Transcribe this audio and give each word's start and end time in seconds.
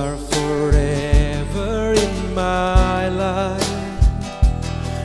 Are 0.00 0.16
forever 0.16 1.92
in 1.92 2.34
my 2.34 3.08
life. 3.10 3.68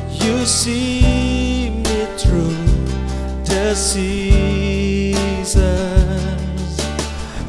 You 0.10 0.46
see 0.46 1.70
me 1.84 2.06
through 2.18 2.56
the 3.44 3.76
seasons. 3.76 5.20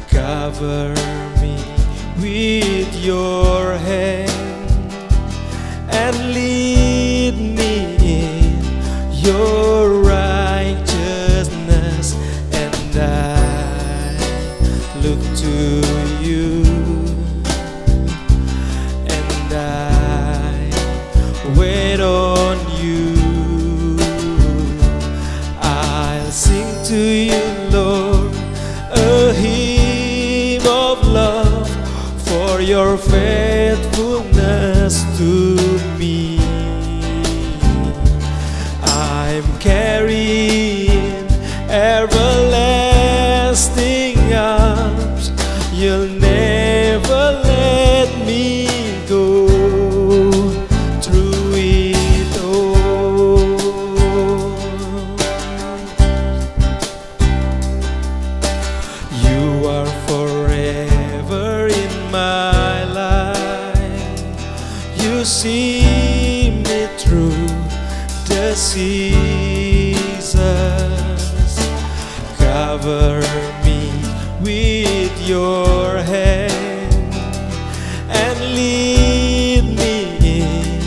Cover 0.09 0.93
me 1.39 1.55
with 2.19 2.93
your 3.01 3.77
hand 3.77 4.91
and 5.89 6.33
lead 6.33 7.37
me 7.59 7.95
in 8.03 8.61
your 9.13 10.01
righteousness. 10.01 12.13
And 12.51 12.97
I 12.97 14.17
look 15.01 15.21
to 15.37 15.81
you 16.21 16.65
to 26.87 26.95
you, 26.95 27.43
Lord, 27.69 28.33
a 28.91 29.33
hymn 29.33 30.65
of 30.65 31.05
love 31.05 31.69
for 32.25 32.61
your 32.61 32.97
faithfulness 32.97 35.03
to 35.17 35.57
me. 35.99 36.36
See 65.27 66.49
me 66.63 66.87
through 66.97 67.47
the 68.29 68.55
seasons. 68.55 70.39
Cover 72.37 73.19
me 73.65 73.91
with 74.39 75.27
your 75.27 75.97
hand 75.97 77.13
and 78.09 78.39
lead 78.55 79.65
me 79.75 80.15
in 80.39 80.81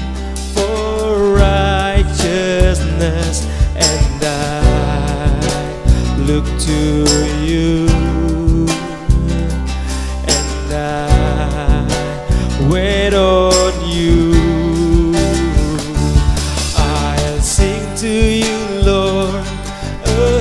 for 0.54 1.34
righteousness. 1.34 3.44
And 3.77 4.25
I 4.25 6.16
look 6.27 6.47
to 6.60 7.04
you 7.44 7.79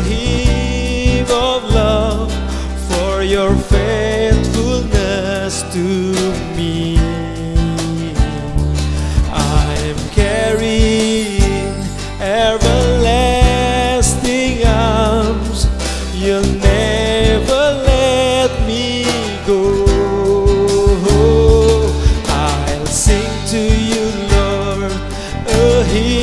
hymn 0.04 1.26
of 1.26 1.64
love 1.74 2.32
for 2.90 3.24
your 3.24 3.56
faithfulness 3.56 5.64
to 5.74 5.86
me. 6.56 6.98
I'm 9.32 9.98
carrying 10.12 11.42
everlasting 12.20 14.66
arms. 14.66 15.68
You'll 16.14 16.44
never 16.60 17.64
let 17.92 18.52
me 18.68 19.06
go. 19.48 19.88
I'll 22.28 22.86
sing 22.86 23.32
to 23.54 23.62
you, 23.92 24.06
Lord, 24.32 24.92
a 25.48 25.84
hymn 25.86 26.19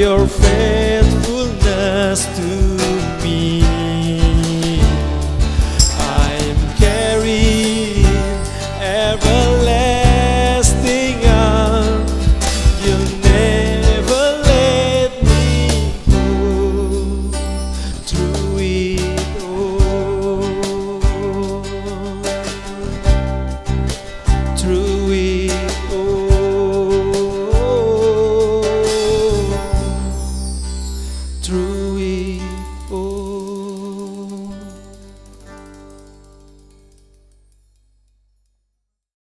your 0.00 0.26
faithfulness 0.26 2.24
to 2.34 3.22
me. 3.22 3.59